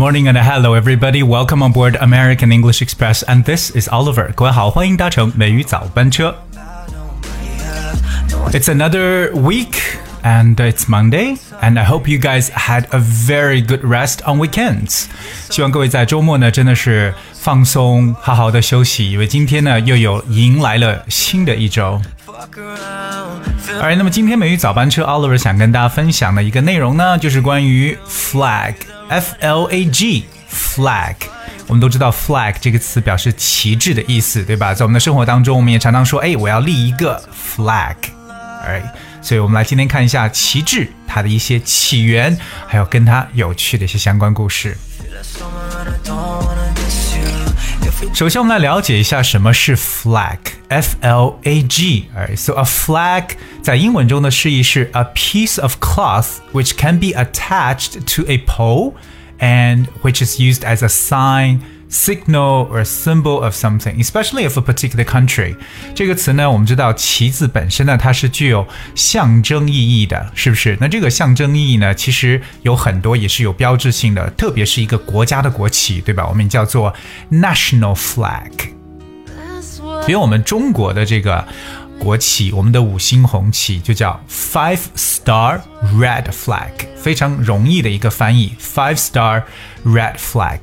[0.00, 1.22] morning and hello everybody.
[1.22, 4.32] Welcome on board American English Express and this is Oliver.
[4.34, 6.34] 各位好，欢迎搭乘美语早班车。
[8.52, 9.74] It's another week
[10.22, 15.08] and it's Monday and I hope you guys had a very good rest on weekends.
[15.50, 22.00] 希望各位在周末呢真的是放松，好好的休息，因为今天呢又有迎来了新的一周。
[22.26, 27.96] Fuck around, feel 而那么今天美语早班车 Oliver 想跟大家分享的一个内容呢，就是关于
[29.11, 30.25] Flag，f l a g。
[31.67, 34.73] 我们都知道 flag 这个词表示旗帜的意思，对吧？
[34.73, 37.21] 在我们的生活当中，我们也常常说，哎，我要立一个
[37.57, 37.95] flag。
[38.65, 38.81] 哎，
[39.21, 42.37] 所以我们来今天看一下旗帜它的一些起源，
[42.67, 44.77] 还有跟它有趣的一些相关故事。
[48.14, 53.30] 首先，我们来了解一下什么是 flag，f l a g。Alright, so a flag
[53.62, 58.94] 在英文中的释义是 a piece of cloth which can be attached to a pole
[59.38, 61.60] and which is used as a sign.
[61.90, 65.54] Signal or symbol of something, especially of a particular country。
[65.94, 70.76] 这个词呢，我们知道旗子本身呢，它是具有象征意义的，是不是？
[70.80, 76.26] 那这个象征意义呢，其实有很多，也是有标志性的，特别是一个国家的国旗，对吧？
[76.28, 76.92] 我们叫做
[77.30, 78.50] national flag。
[80.04, 81.46] 比如我们中国的这个
[82.00, 85.60] 国旗，我们的五星红旗就叫 Five Star
[85.96, 89.44] Red Flag，非常容易的一个翻译，Five Star
[89.84, 90.58] Red Flag。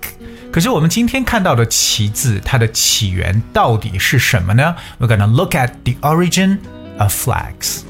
[0.51, 4.75] 可是我们今天看到的旗字，它的起源到底是什么呢？
[4.99, 6.59] We're gonna look at the origin
[6.99, 7.81] of flags.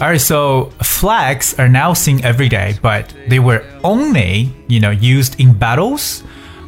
[0.00, 5.34] Alright, so flags are now seen every day, but they were only, you know, used
[5.38, 6.22] in battles.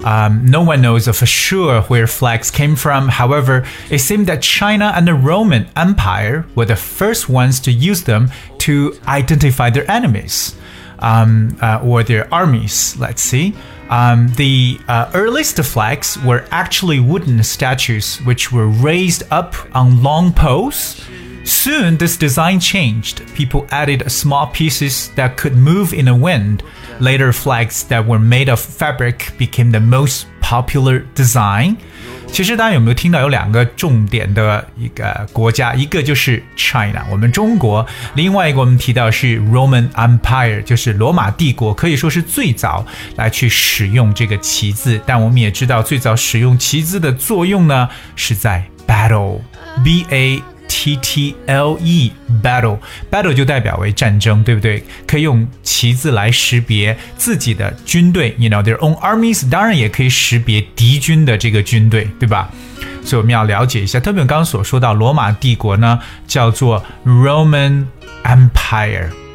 [0.04, 3.08] Um, no one knows for sure where flags came from.
[3.08, 8.02] However, it seemed that China and the Roman Empire were the first ones to use
[8.02, 10.54] them to identify their enemies
[10.99, 12.97] um, uh, or their armies.
[12.97, 13.55] Let's see.
[13.89, 20.33] Um, the uh, earliest flags were actually wooden statues which were raised up on long
[20.33, 21.01] poles.
[21.45, 23.25] Soon, this design changed.
[23.33, 26.61] People added small pieces that could move in the wind.
[26.99, 31.77] Later, flags that were made of fabric became the most popular design.
[32.31, 37.83] 其实大家有没有听到有两个重点的一个国家，一个就是 China，我们中国；
[38.13, 45.01] 另外一个我们提到是 Roman Empire，就是罗马帝国，可以说是最早来去使用这个旗子。
[45.05, 50.56] 但我们也知道，最早使用旗子的作用呢，是在 battle，b a。
[50.67, 52.11] T T L E
[52.43, 52.77] battle
[53.11, 54.83] battle 就代表为战争，对不对？
[55.05, 62.49] 可以用旗子来识别自己的军队，you know their own armies，当然也可以识别敌军的这个军队，对吧？
[63.03, 67.85] 所以我们要了解一下，特别我刚刚所说到罗马帝国呢，叫做 Roman
[68.23, 69.26] Empire。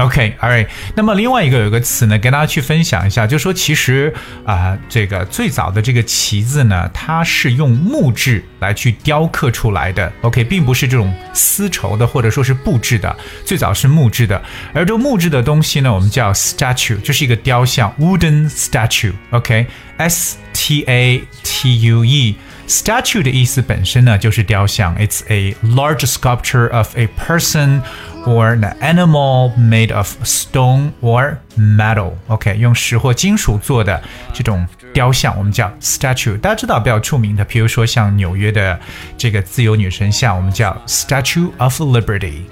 [0.00, 0.66] OK，all、right。
[0.94, 4.12] 那么另外一个有一个词呢，跟大家去分享一下，就说其实
[4.44, 10.10] 啊、这个最早的这个旗子呢，它是用木质来去雕刻出来的。
[10.22, 14.40] OK，并不是这种丝绸的或者说是布制的，最早是木质的。
[14.72, 19.12] 而这个木质的东西呢，我们叫 statue，就是一个雕像，wooden statue。
[19.30, 22.36] OK，S T A T U E。
[22.68, 24.96] Statue 的意思本身呢，就是雕像。
[24.96, 27.80] It's a large sculpture of a person
[28.26, 32.12] or an animal made of stone or metal.
[32.28, 36.38] OK，用石或金属做的这种雕像，我们叫 statue。
[36.38, 38.78] 大家知道比较出名的，比如说像纽约的
[39.16, 42.42] 这个自由女神像，我们叫 Statue of Liberty。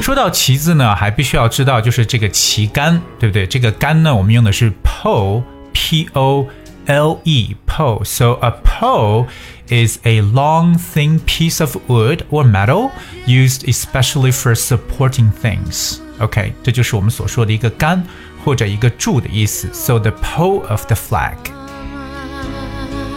[0.00, 3.46] 说到旗子呢，还必须要知道就是这个旗杆，对不对？
[3.46, 6.46] 这个杆呢，我们用的是 pole，p o。
[6.87, 8.03] L E pole.
[8.03, 9.27] So a pole
[9.69, 12.91] is a long, thin piece of wood or metal
[13.25, 15.99] used especially for supporting things.
[16.19, 18.03] OK，这就是我们所说的一个杆
[18.43, 19.69] 或者一个柱的意思。
[19.73, 21.37] So the pole of the flag.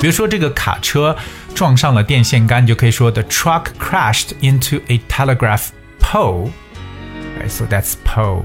[0.00, 1.16] 比如说这个卡车
[1.54, 5.68] 撞上了电线杆，你就可以说 the truck crashed into a telegraph
[5.98, 6.50] pole.
[7.38, 8.44] Right, so that's pole.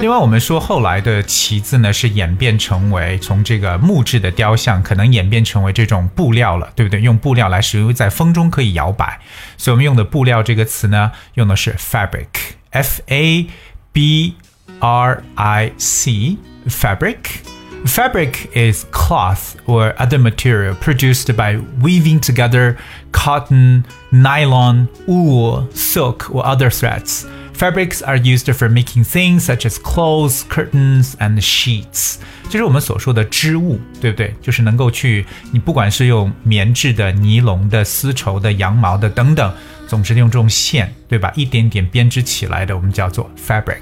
[0.00, 7.00] 另外，我们说后来的旗子呢，是演变成为从这个木质的雕像，可能演变成为这种布料了，对不对？
[7.00, 9.20] 用布料来使用，在风中可以摇摆，
[9.56, 13.46] 所以我们用的布料这个词呢，用的是 fabric，f a
[13.92, 14.34] b
[14.78, 17.16] r i c，fabric。
[17.86, 22.76] Fabric is cloth or other material produced by weaving together
[23.10, 27.24] cotton, nylon, wool, silk, or other threads
[27.59, 32.15] Fabrics are used for making things such as clothes, curtains, and sheets。
[32.49, 34.35] 就是我们所说的织物，对不对？
[34.41, 39.53] 就是能够去，你不管是用棉质的、尼龙的、丝绸的、羊毛的等等，
[39.87, 41.31] 总之用这种线，对吧？
[41.35, 43.79] 一点点编织起来的，我们叫做 fabric。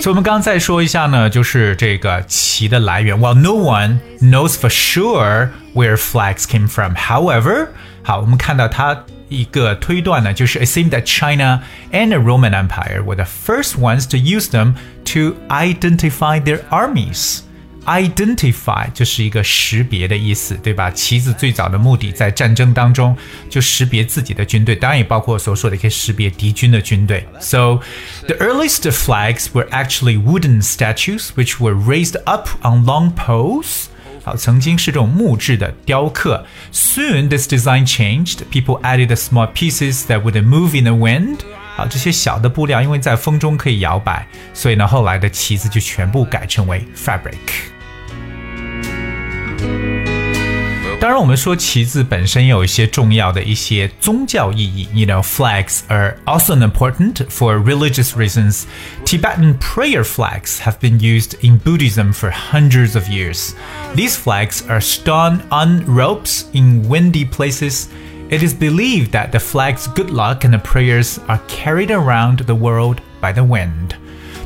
[0.00, 3.18] 所以我们刚刚再说一下呢，就是这个旗的来源。
[3.18, 7.68] While no one knows for sure where flags came from, however，
[8.02, 11.62] 好，我们看到它 一个推断呢，就是 it seemed that China
[11.92, 14.74] and the Roman Empire were the first ones to use them
[15.06, 20.90] to identify their armies。Identify 就是一个识别的意思，对吧？
[20.90, 23.14] 旗子最早的目的在战争当中
[23.50, 27.28] 就识别自己的军队，当然也包括所说的可以识别敌军的军队。
[27.40, 27.80] So
[28.26, 33.88] the earliest flags were actually wooden statues which were raised up on long poles.
[34.35, 36.45] 曾经是这种木质的雕刻。
[36.71, 38.39] Soon this design changed.
[38.51, 41.37] People added small pieces that would move in the wind.
[41.75, 47.78] 好，这些小的布料因为在风中可以摇摆，所以呢，后来的旗子就全部改成为 fabric。
[51.00, 54.88] 当然，我们说旗子本身有一些重要的一些宗教意义。
[54.94, 58.64] You know, flags are also important for religious reasons.
[59.04, 63.54] Tibetan prayer flags have been used in Buddhism for hundreds of years.
[63.94, 67.88] These flags are strung on ropes in windy places.
[68.30, 72.54] It is believed that the flag's good luck and the prayers are carried around the
[72.54, 73.94] world by the wind.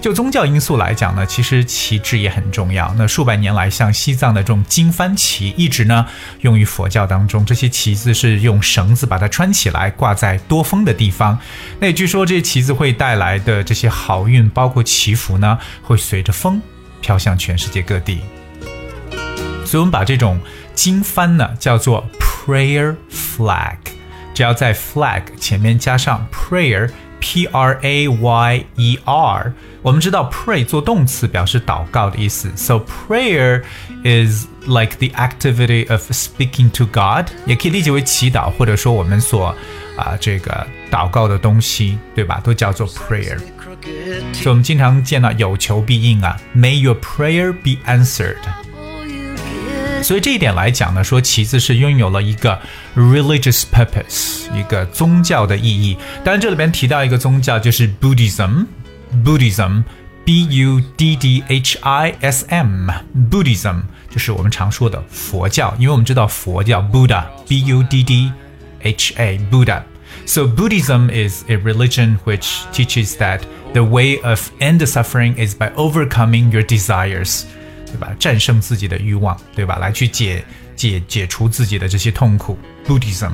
[0.03, 2.93] 就宗教因素来讲呢，其实旗帜也很重要。
[2.97, 6.05] 那数百年来，像西藏的这种经幡旗，一直呢
[6.41, 7.45] 用于佛教当中。
[7.45, 11.39] 这些旗子是用绳子把它穿起来，挂在多风的地方。
[11.79, 16.61] 那也据说这些旗子会带来的这些好运，包括祈福呢，会随着风
[16.99, 18.19] 飘向全世界各地。
[19.63, 20.37] 所以我们把这种
[20.75, 23.77] 经幡呢叫做 prayer flag，
[24.33, 26.89] 只要在 flag 前面加上 prayer。
[27.22, 29.52] P R A Y E R，
[29.82, 33.62] 我们知道 pray 做动词表示祷告的意思，so prayer
[34.04, 39.54] is like the activity of speaking to God，也可以理解为祈祷，或者说我们所
[39.96, 42.40] 啊这个祷告的东西，对吧？
[42.42, 43.38] 都叫做 prayer。
[44.32, 48.36] 所以我们经常见到有求必应啊，May your prayer be answered。
[50.02, 52.56] 所以这一点来讲呢，说旗子是拥有了一个
[52.96, 55.96] religious purpose，一个宗教的意义。
[56.24, 68.32] 当然，这里边提到一个宗教就是 Buddhism，Buddhism，B U D D H I S M，Buddhism 就是我们常说的佛教，因为我们知道佛教 Buddha，B U D D
[68.82, 73.40] H A，Buddha。So Buddhism is a religion which teaches that
[73.72, 77.44] the way of end suffering is by overcoming your desires.
[77.92, 78.14] 对吧？
[78.18, 79.76] 战胜自己的欲望，对吧？
[79.76, 80.44] 来去解
[80.76, 82.58] 解解除自己的这些痛苦。
[82.86, 83.32] Buddhism。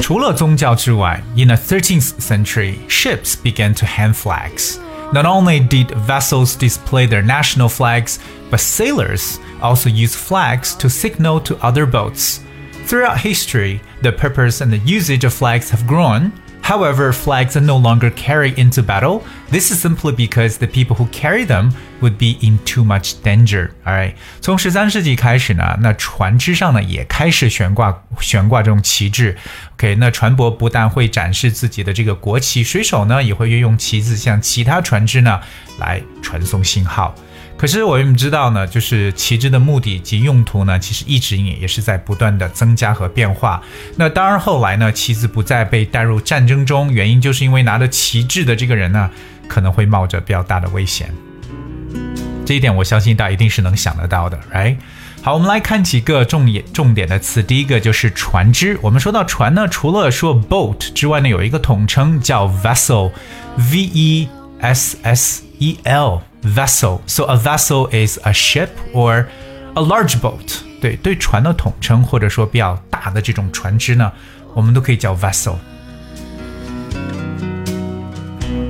[0.00, 4.78] 除了宗教之外，in the 13th century, ships began to hang flags.
[5.12, 8.18] Not only did vessels display their national flags,
[8.50, 12.40] but sailors also used flags to signal to other boats.
[12.86, 16.32] Throughout history, the purpose and the usage of flags have grown,
[16.69, 19.23] However, flags are no longer carried into battle.
[19.49, 23.71] This is simply because the people who carry them would be in too much danger.
[23.83, 29.35] Alright，从十三世纪开始呢，那船只上呢也开始悬挂悬挂这种旗帜。
[29.73, 35.39] OK，那船舶不但会展示自己的这个国旗，水手呢也会运用旗子向其他船只呢
[35.79, 37.15] 来传送信号。
[37.59, 43.61] 可是我们知道呢，就是旗帜的目的及用途呢，其实一直也也是在不断的增加和变化。
[43.97, 49.09] 那当然后来呢，旗子不再被带入战争中，原因就是因为拿着旗帜的这个人呢，
[49.49, 51.13] 可能会冒着比较大的危险。
[52.45, 54.77] 这一点我相信大家一定是能想得到的，right？
[55.21, 57.43] 好，我们来看几个重点重点的词。
[57.43, 58.79] 第一个就是船只。
[58.81, 64.29] 我们说到船呢，除了说 boat 之外呢，有一个统称叫 vessel，v e
[64.61, 66.21] s s e l。
[66.43, 66.99] Vessel.
[67.07, 69.25] So a vessel is a ship or
[69.73, 70.61] a large boat.
[70.81, 74.11] 对对，船的统称或者说比较大的这种船只呢，
[74.53, 75.55] 我们都可以叫 vessel。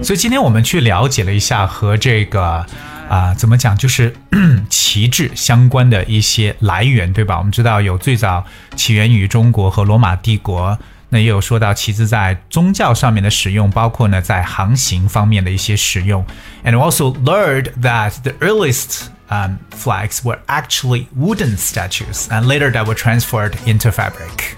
[0.02, 2.66] 所以今天我们去了解了一下和这个
[3.10, 4.16] 啊、怎么讲，就是
[4.70, 7.38] 旗帜相关的一些来源，对吧？
[7.38, 8.46] 我们知道有最早
[8.76, 10.78] 起源于中国和罗马帝国。
[11.11, 16.27] 那也有说到旗子在宗教上面的使用，包括呢在航行方面的一些使用。
[16.65, 22.97] And also learned that the earliest um, flags were actually wooden statues, and later that were
[22.97, 24.57] transferred into fabric.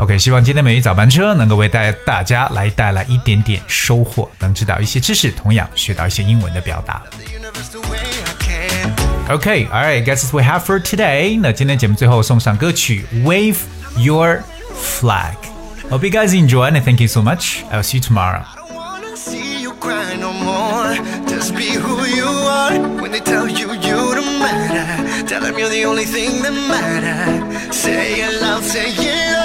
[0.00, 7.02] OK，希望今天美语早班车能够为大大家来带来一点点收获，能知道一些知识，同样学到一些英文的表达。
[9.28, 11.38] OK，all right，guess we have for today。
[11.38, 13.54] 那今天节目最后送上歌曲《Wave》。
[13.97, 15.35] Your flag.
[15.89, 17.63] Hope you guys enjoy and thank you so much.
[17.65, 18.45] I'll see you tomorrow.
[21.27, 22.73] Just be who you are.
[23.01, 27.73] When they tell you you don't matter, tell them you're the only thing that.
[27.73, 29.35] Say it loud, say it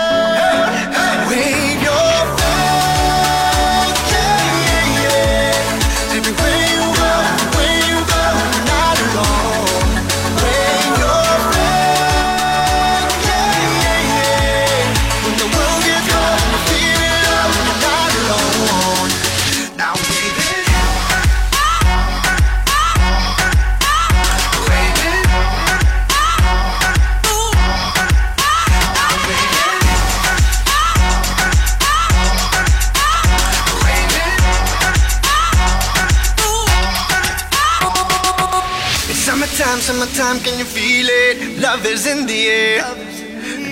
[42.00, 42.80] is in the air.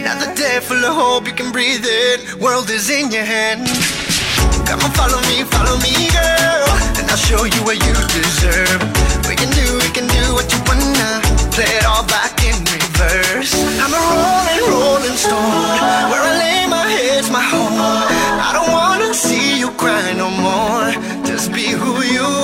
[0.00, 2.18] Another day full of hope, you can breathe it.
[2.40, 3.64] World is in your hand.
[4.68, 6.68] Come on, follow me, follow me, girl.
[6.99, 8.80] And I'll show you what you deserve.
[9.28, 11.11] We can do, we can do what you wanna.
[11.56, 13.52] Play it all back in reverse.
[13.82, 15.78] I'm a rolling, rolling stone.
[16.11, 17.80] Where I lay my head's my home.
[18.49, 20.88] I don't wanna see you cry no more.
[21.25, 22.38] Just be who you are.